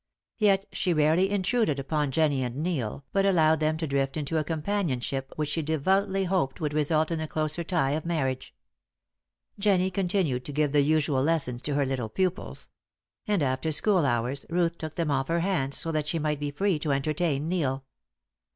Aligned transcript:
Yet 0.39 0.65
she 0.71 0.93
rarely 0.95 1.29
intruded 1.29 1.77
upon 1.77 2.09
Jennie 2.09 2.43
and 2.43 2.55
Neil, 2.55 3.05
but 3.13 3.23
allowed 3.23 3.59
them 3.59 3.77
to 3.77 3.85
drift 3.85 4.17
into 4.17 4.39
a 4.39 4.43
companionship 4.43 5.31
which 5.35 5.49
she 5.49 5.61
devoutly 5.61 6.23
hoped 6.23 6.59
would 6.59 6.73
result 6.73 7.11
in 7.11 7.19
the 7.19 7.27
closer 7.27 7.63
tie 7.63 7.91
of 7.91 8.03
marriage. 8.03 8.51
Jennie 9.59 9.91
continued 9.91 10.43
to 10.45 10.51
give 10.51 10.71
the 10.71 10.81
usual 10.81 11.21
lessons 11.21 11.61
to 11.61 11.75
her 11.75 11.85
little 11.85 12.09
pupils; 12.09 12.67
and 13.27 13.43
after 13.43 13.71
school 13.71 14.03
hours 14.03 14.43
Ruth 14.49 14.75
took 14.79 14.95
them 14.95 15.11
off 15.11 15.27
her 15.27 15.41
hands, 15.41 15.77
so 15.77 15.91
that 15.91 16.07
she 16.07 16.17
might 16.17 16.39
be 16.39 16.49
free 16.49 16.79
to 16.79 16.91
entertain 16.91 17.47
Neil. 17.47 17.85